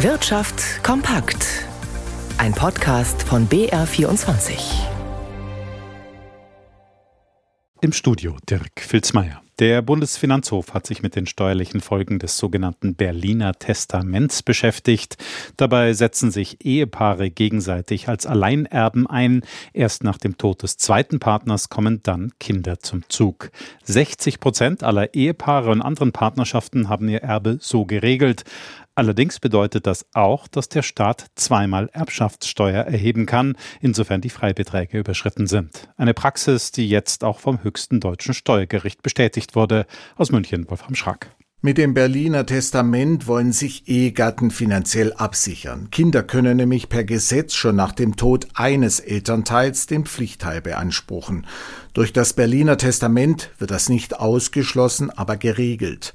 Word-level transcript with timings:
Wirtschaft 0.00 0.84
kompakt. 0.84 1.64
Ein 2.36 2.52
Podcast 2.52 3.22
von 3.22 3.48
BR24. 3.48 4.58
Im 7.80 7.92
Studio 7.92 8.36
Dirk 8.46 8.80
Filzmeier. 8.80 9.40
Der 9.58 9.80
Bundesfinanzhof 9.80 10.74
hat 10.74 10.86
sich 10.86 11.02
mit 11.02 11.16
den 11.16 11.24
steuerlichen 11.24 11.80
Folgen 11.80 12.18
des 12.18 12.36
sogenannten 12.36 12.94
Berliner 12.94 13.54
Testaments 13.54 14.42
beschäftigt. 14.42 15.16
Dabei 15.56 15.94
setzen 15.94 16.30
sich 16.30 16.62
Ehepaare 16.62 17.30
gegenseitig 17.30 18.10
als 18.10 18.26
Alleinerben 18.26 19.06
ein. 19.06 19.40
Erst 19.72 20.04
nach 20.04 20.18
dem 20.18 20.36
Tod 20.36 20.62
des 20.62 20.76
zweiten 20.76 21.20
Partners 21.20 21.70
kommen 21.70 22.02
dann 22.02 22.32
Kinder 22.38 22.80
zum 22.80 23.08
Zug. 23.08 23.50
60 23.84 24.40
Prozent 24.40 24.82
aller 24.82 25.14
Ehepaare 25.14 25.70
und 25.70 25.80
anderen 25.80 26.12
Partnerschaften 26.12 26.90
haben 26.90 27.08
ihr 27.08 27.22
Erbe 27.22 27.56
so 27.62 27.86
geregelt. 27.86 28.44
Allerdings 28.98 29.40
bedeutet 29.40 29.86
das 29.86 30.06
auch, 30.14 30.48
dass 30.48 30.70
der 30.70 30.80
Staat 30.80 31.26
zweimal 31.34 31.90
Erbschaftssteuer 31.92 32.82
erheben 32.84 33.26
kann, 33.26 33.54
insofern 33.82 34.22
die 34.22 34.30
Freibeträge 34.30 34.98
überschritten 34.98 35.46
sind. 35.46 35.90
Eine 35.98 36.14
Praxis, 36.14 36.72
die 36.72 36.88
jetzt 36.88 37.22
auch 37.22 37.38
vom 37.38 37.62
höchsten 37.62 38.00
deutschen 38.00 38.32
Steuergericht 38.32 39.02
bestätigt 39.02 39.54
wurde. 39.54 39.86
Aus 40.16 40.32
München, 40.32 40.68
Wolfram 40.70 40.94
Schrack. 40.94 41.36
Mit 41.62 41.78
dem 41.78 41.94
Berliner 41.94 42.44
Testament 42.44 43.26
wollen 43.26 43.50
sich 43.50 43.88
Ehegatten 43.88 44.50
finanziell 44.50 45.14
absichern. 45.14 45.88
Kinder 45.90 46.22
können 46.22 46.58
nämlich 46.58 46.90
per 46.90 47.02
Gesetz 47.02 47.54
schon 47.54 47.74
nach 47.74 47.92
dem 47.92 48.14
Tod 48.14 48.46
eines 48.52 49.00
Elternteils 49.00 49.86
den 49.86 50.04
Pflichtteil 50.04 50.60
beanspruchen. 50.60 51.46
Durch 51.94 52.12
das 52.12 52.34
Berliner 52.34 52.76
Testament 52.76 53.50
wird 53.58 53.70
das 53.70 53.88
nicht 53.88 54.20
ausgeschlossen, 54.20 55.08
aber 55.10 55.38
geregelt. 55.38 56.12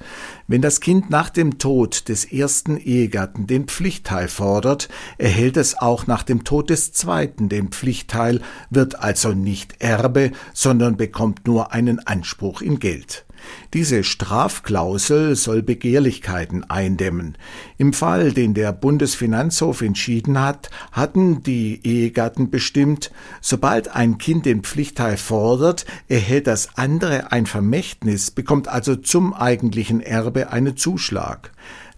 Wenn 0.47 0.61
das 0.61 0.79
Kind 0.79 1.09
nach 1.09 1.31
dem 1.31 1.57
Tod 1.57 2.07
des 2.07 2.23
ersten 2.31 2.77
Ehegatten 2.77 3.47
den 3.47 3.65
Pflichtteil 3.65 4.27
fordert, 4.27 4.89
erhält 5.17 5.57
es 5.57 5.75
auch 5.75 6.05
nach 6.05 6.21
dem 6.21 6.43
Tod 6.43 6.69
des 6.69 6.93
zweiten 6.93 7.49
den 7.49 7.69
Pflichtteil, 7.69 8.41
wird 8.69 8.99
also 8.99 9.33
nicht 9.33 9.81
Erbe, 9.81 10.31
sondern 10.53 10.97
bekommt 10.97 11.47
nur 11.47 11.73
einen 11.73 11.99
Anspruch 11.99 12.61
in 12.61 12.77
Geld. 12.77 13.25
Diese 13.73 14.03
Strafklausel 14.03 15.35
soll 15.35 15.61
Begehrlichkeiten 15.61 16.69
eindämmen. 16.69 17.37
Im 17.77 17.93
Fall, 17.93 18.31
den 18.31 18.53
der 18.53 18.73
Bundesfinanzhof 18.73 19.81
entschieden 19.81 20.41
hat, 20.41 20.69
hatten 20.91 21.43
die 21.43 21.79
Ehegatten 21.85 22.49
bestimmt, 22.49 23.11
sobald 23.41 23.95
ein 23.95 24.17
Kind 24.17 24.45
den 24.45 24.61
Pflichtteil 24.63 25.17
fordert, 25.17 25.85
erhält 26.07 26.47
das 26.47 26.77
andere 26.77 27.31
ein 27.31 27.45
Vermächtnis, 27.45 28.31
bekommt 28.31 28.67
also 28.67 28.95
zum 28.95 29.33
eigentlichen 29.33 30.01
Erbe 30.01 30.51
einen 30.51 30.77
Zuschlag. 30.77 31.51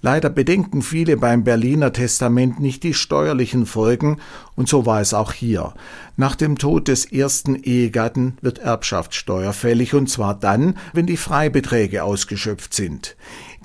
Leider 0.06 0.30
bedenken 0.30 0.82
viele 0.82 1.16
beim 1.16 1.46
Berliner 1.46 1.94
Testament 1.94 2.60
nicht 2.60 2.84
die 2.84 2.94
steuerlichen 2.94 3.66
Folgen, 3.66 4.18
und 4.54 4.68
so 4.68 4.86
war 4.86 5.00
es 5.00 5.14
auch 5.14 5.32
hier. 5.32 5.74
Nach 6.18 6.36
dem 6.36 6.58
Tod 6.58 6.90
des 6.90 7.06
ersten 7.06 7.56
Ehegatten 7.56 8.38
wird 8.42 8.60
Erbschaftssteuer 8.60 9.54
fällig, 9.54 9.94
und 9.94 10.10
zwar 10.10 10.38
dann, 10.38 10.78
wenn 10.92 11.06
die 11.06 11.16
Freibeträge 11.16 12.04
ausgeschöpft 12.04 12.74
sind. 12.74 13.16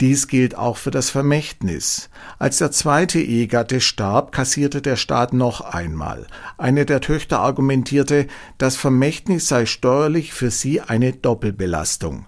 Dies 0.00 0.28
gilt 0.28 0.56
auch 0.56 0.76
für 0.76 0.92
das 0.92 1.10
Vermächtnis. 1.10 2.08
Als 2.38 2.58
der 2.58 2.70
zweite 2.70 3.18
Ehegatte 3.18 3.80
starb, 3.80 4.30
kassierte 4.30 4.80
der 4.80 4.94
Staat 4.94 5.32
noch 5.32 5.60
einmal. 5.60 6.28
Eine 6.56 6.86
der 6.86 7.00
Töchter 7.00 7.40
argumentierte, 7.40 8.28
das 8.58 8.76
Vermächtnis 8.76 9.48
sei 9.48 9.66
steuerlich 9.66 10.32
für 10.32 10.52
sie 10.52 10.80
eine 10.80 11.14
Doppelbelastung. 11.14 12.26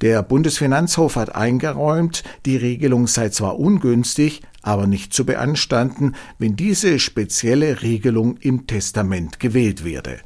Der 0.00 0.22
Bundesfinanzhof 0.22 1.16
hat 1.16 1.34
eingeräumt, 1.34 2.24
die 2.46 2.56
Regelung 2.56 3.06
sei 3.06 3.28
zwar 3.28 3.58
ungünstig, 3.58 4.42
aber 4.62 4.86
nicht 4.86 5.12
zu 5.12 5.26
beanstanden, 5.26 6.14
wenn 6.38 6.56
diese 6.56 6.98
spezielle 6.98 7.82
Regelung 7.82 8.36
im 8.38 8.66
Testament 8.66 9.40
gewählt 9.40 9.84
werde. 9.84 10.20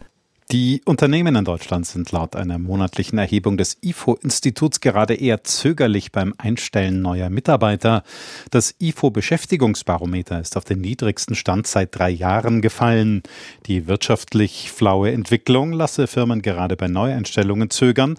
Die 0.52 0.80
Unternehmen 0.84 1.34
in 1.34 1.44
Deutschland 1.44 1.86
sind 1.86 2.12
laut 2.12 2.36
einer 2.36 2.56
monatlichen 2.60 3.18
Erhebung 3.18 3.56
des 3.56 3.78
IFO-Instituts 3.82 4.80
gerade 4.80 5.14
eher 5.14 5.42
zögerlich 5.42 6.12
beim 6.12 6.34
Einstellen 6.38 7.02
neuer 7.02 7.30
Mitarbeiter. 7.30 8.04
Das 8.52 8.72
IFO-Beschäftigungsbarometer 8.78 10.38
ist 10.40 10.56
auf 10.56 10.62
den 10.62 10.80
niedrigsten 10.80 11.34
Stand 11.34 11.66
seit 11.66 11.98
drei 11.98 12.10
Jahren 12.10 12.62
gefallen. 12.62 13.24
Die 13.66 13.88
wirtschaftlich 13.88 14.70
flaue 14.70 15.10
Entwicklung 15.10 15.72
lasse 15.72 16.06
Firmen 16.06 16.42
gerade 16.42 16.76
bei 16.76 16.86
Neueinstellungen 16.86 17.70
zögern. 17.70 18.16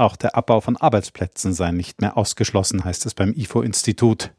Auch 0.00 0.16
der 0.16 0.34
Abbau 0.34 0.62
von 0.62 0.78
Arbeitsplätzen 0.78 1.52
sei 1.52 1.72
nicht 1.72 2.00
mehr 2.00 2.16
ausgeschlossen, 2.16 2.84
heißt 2.84 3.04
es 3.04 3.12
beim 3.12 3.34
IFO-Institut. 3.36 4.30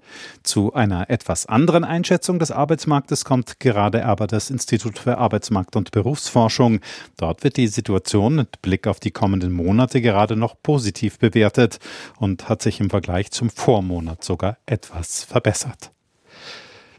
Zu 0.41 0.73
einer 0.73 1.11
etwas 1.11 1.45
anderen 1.45 1.83
Einschätzung 1.83 2.39
des 2.39 2.49
Arbeitsmarktes 2.49 3.25
kommt 3.25 3.59
gerade 3.59 4.03
aber 4.07 4.25
das 4.25 4.49
Institut 4.49 4.97
für 4.97 5.19
Arbeitsmarkt 5.19 5.75
und 5.75 5.91
Berufsforschung. 5.91 6.79
Dort 7.15 7.43
wird 7.43 7.57
die 7.57 7.67
Situation 7.67 8.37
mit 8.37 8.63
Blick 8.63 8.87
auf 8.87 8.99
die 8.99 9.11
kommenden 9.11 9.51
Monate 9.51 10.01
gerade 10.01 10.35
noch 10.35 10.55
positiv 10.63 11.19
bewertet 11.19 11.77
und 12.17 12.49
hat 12.49 12.63
sich 12.63 12.79
im 12.79 12.89
Vergleich 12.89 13.29
zum 13.29 13.51
Vormonat 13.51 14.23
sogar 14.23 14.57
etwas 14.65 15.23
verbessert. 15.25 15.91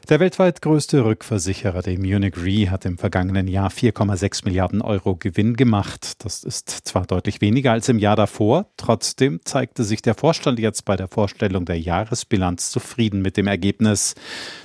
Der 0.09 0.19
weltweit 0.19 0.63
größte 0.63 1.05
Rückversicherer, 1.05 1.81
der 1.81 1.97
Munich 1.97 2.37
Re, 2.37 2.71
hat 2.71 2.85
im 2.85 2.99
vergangenen 2.99 3.47
Jahr 3.47 3.71
4,6 3.71 4.45
Milliarden 4.45 4.83
Euro 4.83 5.15
Gewinn 5.15 5.55
gemacht. 5.55 6.25
Das 6.25 6.43
ist 6.43 6.69
zwar 6.69 7.07
deutlich 7.07 7.41
weniger 7.41 7.71
als 7.71 7.89
im 7.89 8.01
Jahr 8.01 8.17
davor, 8.17 8.67
trotzdem 8.77 9.41
zeigte 9.45 9.85
sich 9.85 10.03
der 10.03 10.17
Vorstand 10.17 10.59
jetzt 10.59 10.85
bei 10.85 10.97
der 10.97 11.07
Vorstellung 11.07 11.67
der 11.67 11.79
Jahresbilanz 11.79 12.73
zufrieden 12.73 13.23
mit 13.23 13.37
dem 13.37 13.47
Ergebnis. 13.47 14.17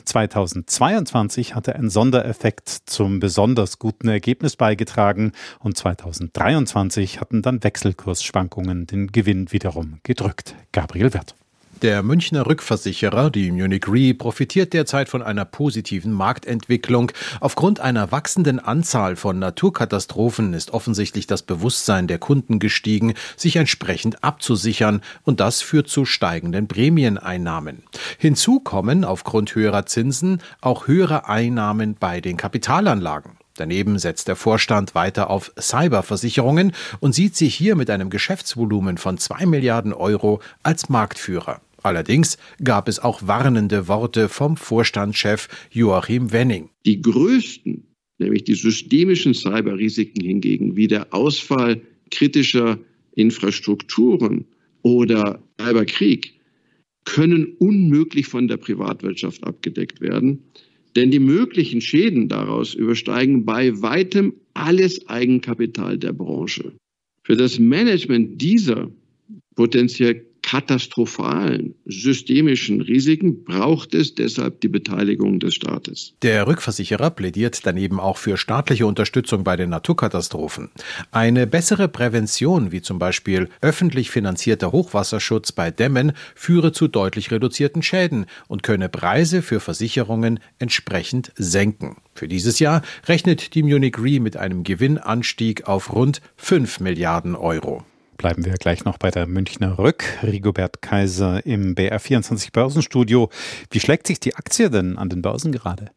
2022 0.06 1.53
hatte 1.53 1.76
ein 1.76 1.92
Sondereffekt 1.92 2.68
zum 2.88 3.20
besonders 3.20 3.78
guten 3.78 4.08
Ergebnis 4.08 4.56
beigetragen 4.56 5.34
und 5.59 5.78
2023 5.78 7.22
hatten 7.22 7.44
dann 7.44 7.64
Wechselkursschwankungen 7.64 8.88
den 8.88 9.12
Gewinn 9.12 9.52
wiederum 9.52 10.00
gedrückt. 10.02 10.56
Gabriel 10.72 11.14
Wirth. 11.14 11.36
Der 11.84 12.02
Münchner 12.02 12.48
Rückversicherer, 12.48 13.30
die 13.30 13.52
Munich 13.52 13.88
Re, 13.88 14.16
profitiert 14.16 14.74
derzeit 14.74 15.10
von 15.10 15.22
einer 15.22 15.46
positiven 15.46 16.12
Marktentwicklung. 16.12 17.12
Aufgrund 17.40 17.80
einer 17.80 18.12
wachsenden 18.12 18.58
Anzahl 18.60 19.16
von 19.16 19.38
Naturkatastrophen 19.38 20.56
ist 20.56 20.72
offensichtlich 20.72 21.28
das 21.28 21.44
Bewusstsein 21.44 22.08
der 22.08 22.18
Kunden 22.18 22.58
gestiegen, 22.58 23.14
sich 23.36 23.58
entsprechend 23.58 24.24
abzusichern, 24.24 25.02
und 25.24 25.40
das 25.40 25.62
führt 25.62 25.88
zu 25.88 26.06
steigenden 26.06 26.68
Prämieneinnahmen. 26.68 27.84
Hinzu 28.18 28.59
kommen 28.59 29.06
aufgrund 29.06 29.54
höherer 29.54 29.86
Zinsen 29.86 30.42
auch 30.62 30.88
höhere 30.88 31.30
Einnahmen 31.30 31.94
bei 31.94 32.22
den 32.22 32.38
Kapitalanlagen. 32.38 33.38
Daneben 33.56 34.00
setzt 34.00 34.28
der 34.28 34.36
Vorstand 34.36 34.96
weiter 34.96 35.30
auf 35.30 35.52
Cyberversicherungen 35.59 36.74
und 37.02 37.14
sieht 37.14 37.36
sich 37.36 37.54
hier 37.54 37.76
mit 37.76 37.92
einem 37.92 38.09
Geschäftsvolumen 38.09 38.98
von 38.98 39.20
zwei 39.20 39.46
Milliarden 39.46 39.94
Euro 39.94 40.42
als 40.64 40.90
Marktführer. 40.90 41.62
Allerdings 41.88 42.38
gab 42.62 42.90
es 42.90 43.00
auch 43.00 43.25
warnende 43.28 43.88
Worte 43.88 44.28
vom 44.28 44.58
Vorstandschef 44.58 45.48
Joachim 45.72 46.34
Wenning. 46.34 46.70
Die 46.86 47.02
größten, 47.02 47.88
nämlich 48.18 48.44
die 48.44 48.56
systemischen 48.56 49.34
Cyberrisiken 49.34 50.22
hingegen, 50.22 50.76
wie 50.76 50.90
der 50.90 51.14
Ausfall 51.14 51.81
kritischer 52.12 52.78
Infrastrukturen 53.16 54.44
oder 54.81 55.42
Cyberkrieg, 55.62 56.34
können 57.06 57.56
unmöglich 57.58 58.28
von 58.28 58.50
der 58.50 58.58
Privatwirtschaft 58.58 59.46
abgedeckt 59.46 60.02
werden. 60.02 60.44
Denn 60.97 61.09
die 61.09 61.20
möglichen 61.20 61.80
Schäden 61.80 62.28
daraus 62.28 62.74
übersteigen 62.74 63.46
bei 63.46 63.81
weitem 63.81 64.34
alles 64.56 65.08
Eigenkapital 65.08 65.97
der 65.97 66.12
Branche. 66.12 66.74
Für 67.24 67.38
das 67.38 67.59
Management 67.59 68.42
dieser 68.42 68.92
potenziell 69.56 70.27
katastrophalen 70.47 71.75
systemischen 71.84 72.80
Risiken 72.80 73.44
braucht 73.44 73.94
es 73.94 74.16
deshalb 74.16 74.61
die 74.61 74.70
Beteiligung 74.70 75.41
des 75.41 75.55
Staates. 75.55 76.14
Der 76.22 76.47
Rückversicherer 76.47 77.09
plädiert 77.09 77.66
daneben 77.66 77.99
auch 77.99 78.16
für 78.16 78.38
staatliche 78.38 78.88
Unterstützung 78.88 79.44
bei 79.44 79.58
den 79.58 79.70
Naturkatastrophen. 79.70 80.70
Eine 81.11 81.47
bessere 81.47 81.90
Prävention, 81.90 82.72
wie 82.72 82.82
zum 82.82 82.97
Beispiel 82.97 83.49
öffentlich 83.59 84.09
finanzierter 84.09 84.72
Hochwasserschutz 84.72 85.52
bei 85.52 85.70
Dämmen, 85.70 86.14
führe 86.34 86.72
zu 86.72 86.88
deutlich 86.88 87.29
reduzierten 87.29 87.84
Schäden 87.84 88.26
und 88.47 88.64
könne 88.64 88.88
Preise 88.88 89.41
für 89.41 89.59
Versicherungen 89.59 90.40
entsprechend 90.59 91.34
senken. 91.35 91.97
Für 92.14 92.29
dieses 92.29 92.59
Jahr 92.59 92.84
rechnet 93.05 93.53
die 93.53 93.64
Munich 93.64 93.97
Re 93.97 94.22
mit 94.22 94.38
einem 94.38 94.64
Gewinnanstieg 94.64 95.67
auf 95.67 95.94
rund 95.94 96.22
5 96.38 96.79
Milliarden 96.79 97.35
Euro. 97.35 97.84
Bleiben 98.17 98.46
wir 98.46 98.53
gleich 98.53 98.84
noch 98.84 98.97
bei 98.97 99.11
der 99.11 99.28
Münchner 99.28 99.78
Rück. 99.78 100.03
Rigobert 100.23 100.81
Kaiser 100.81 101.46
im 101.46 101.75
BR24 101.75 102.52
Börsenstudio. 102.52 103.29
Wie 103.69 103.79
schlägt 103.79 104.08
sich 104.08 104.19
die 104.19 104.35
Aktie 104.35 104.69
denn 104.69 104.97
an 104.97 105.09
den 105.09 105.22
Börsen 105.22 105.52
gerade? 105.52 105.91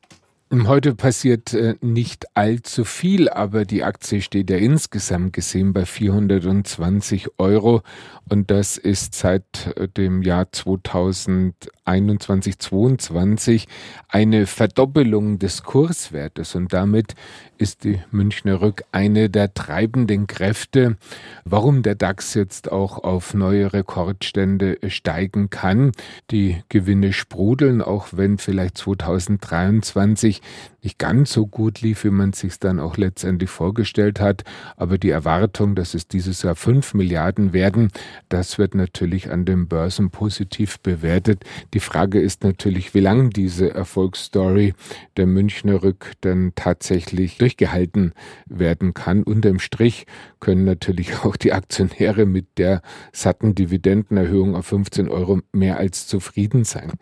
Heute 0.53 0.97
passiert 0.97 1.55
äh, 1.55 1.77
nicht 1.81 2.27
allzu 2.37 2.85
viel, 2.85 3.29
aber 3.29 3.65
die 3.65 3.85
Aktie 3.85 4.21
steht 4.21 4.51
ja 4.51 4.57
insgesamt 4.57 5.33
gesehen 5.33 5.73
bei 5.73 5.87
420 5.87 7.29
Euro 7.39 7.83
und 8.29 8.51
das 8.51 8.77
ist 8.77 9.15
seit 9.15 9.73
äh, 9.77 9.87
dem 9.87 10.23
Jahr 10.23 10.51
2001 10.51 11.55
2021, 11.91 12.59
2022 12.59 13.69
eine 14.09 14.47
Verdoppelung 14.47 15.39
des 15.39 15.63
Kurswertes 15.63 16.55
und 16.55 16.73
damit 16.73 17.15
ist 17.61 17.85
die 17.85 18.01
Münchner 18.11 18.63
Rück 18.63 18.85
eine 18.91 19.29
der 19.29 19.53
treibenden 19.53 20.27
Kräfte, 20.27 20.97
warum 21.45 21.83
der 21.83 21.95
DAX 21.95 22.33
jetzt 22.35 22.73
auch 22.73 23.05
auf 23.05 23.35
neue 23.35 23.73
Rekordstände 23.73 24.79
steigen 24.89 25.51
kann. 25.51 25.93
Die 26.31 26.63
Gewinne 26.71 27.13
sprudeln, 27.13 27.83
auch 27.83 28.09
wenn 28.13 28.39
vielleicht 28.39 28.79
2023 28.79 30.41
nicht 30.83 30.99
ganz 30.99 31.33
so 31.33 31.47
gut 31.47 31.83
lief, 31.83 32.05
wie 32.05 32.11
man 32.11 32.33
sich 32.33 32.59
dann 32.59 32.81
auch 32.81 32.97
letztendlich 32.97 33.51
vorgestellt 33.51 34.21
hat. 34.21 34.45
Aber 34.77 34.97
die 34.97 35.11
Erwartung, 35.11 35.75
dass 35.75 35.93
es 35.93 36.09
dieses 36.09 36.43
Jahr 36.43 36.57
fünf 36.57 36.95
Milliarden 36.95 37.53
werden, 37.53 37.91
das 38.31 38.57
wird 38.57 38.75
natürlich 38.75 39.31
an 39.31 39.45
den 39.45 39.69
Börsen 39.69 40.09
positiv 40.09 40.81
bewertet. 40.81 41.45
Die 41.75 41.80
Frage 41.81 42.21
ist 42.21 42.43
natürlich, 42.43 42.95
wie 42.95 43.01
lange 43.01 43.31
diese 43.31 43.75
Erfolgsstory 43.75 44.75
der 45.17 45.27
Münchner 45.27 45.83
Rück 45.83 46.13
dann 46.23 46.53
tatsächlich 46.55 47.39
durch 47.39 47.51
durchgehalten 47.51 48.13
werden 48.47 48.95
kann. 48.95 49.25
Unterm 49.25 49.59
Strich 49.59 50.07
können 50.39 50.65
natürlich 50.65 51.25
auch 51.25 51.35
die 51.37 51.53
Aktionäre 51.53 52.25
mit 52.27 52.47
der 52.59 52.83
satten 53.13 53.55
Dividendenerhöhung 53.55 54.57
auf 54.57 54.67
15 54.67 55.09
Euro 55.09 55.41
mehr 55.53 55.79
als 55.79 56.07
zufrieden 56.07 56.65
sein. 56.65 56.93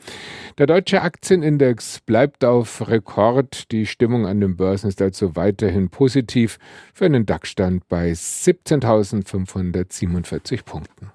Der 0.56 0.66
deutsche 0.66 1.02
Aktienindex 1.02 2.00
bleibt 2.00 2.44
auf 2.44 2.88
Rekord. 2.88 3.70
Die 3.72 3.86
Stimmung 3.86 4.26
an 4.26 4.40
den 4.40 4.56
Börsen 4.56 4.88
ist 4.88 5.02
also 5.02 5.36
weiterhin 5.36 5.90
positiv 5.90 6.58
für 6.94 7.04
einen 7.04 7.26
DAX-Stand 7.26 7.86
bei 7.88 8.12
17.547 8.12 10.64
Punkten. 10.64 11.10